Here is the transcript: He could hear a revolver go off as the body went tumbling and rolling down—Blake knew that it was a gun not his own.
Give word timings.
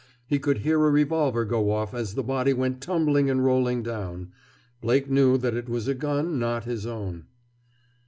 He 0.25 0.39
could 0.39 0.57
hear 0.65 0.83
a 0.83 0.89
revolver 0.89 1.45
go 1.45 1.69
off 1.69 1.93
as 1.93 2.15
the 2.15 2.23
body 2.23 2.53
went 2.53 2.81
tumbling 2.81 3.29
and 3.29 3.45
rolling 3.45 3.83
down—Blake 3.83 5.11
knew 5.11 5.37
that 5.37 5.53
it 5.53 5.69
was 5.69 5.87
a 5.87 5.93
gun 5.93 6.39
not 6.39 6.63
his 6.63 6.87
own. 6.87 7.25